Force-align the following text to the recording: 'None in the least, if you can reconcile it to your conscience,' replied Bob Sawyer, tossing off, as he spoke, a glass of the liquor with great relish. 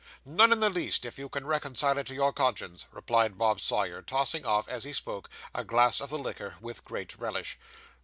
'None 0.25 0.51
in 0.51 0.61
the 0.61 0.69
least, 0.71 1.05
if 1.05 1.19
you 1.19 1.29
can 1.29 1.45
reconcile 1.45 1.99
it 1.99 2.07
to 2.07 2.15
your 2.15 2.33
conscience,' 2.33 2.87
replied 2.91 3.37
Bob 3.37 3.61
Sawyer, 3.61 4.01
tossing 4.01 4.43
off, 4.47 4.67
as 4.67 4.83
he 4.83 4.93
spoke, 4.93 5.29
a 5.53 5.63
glass 5.63 6.01
of 6.01 6.09
the 6.09 6.17
liquor 6.17 6.55
with 6.59 6.83
great 6.83 7.15
relish. 7.19 7.59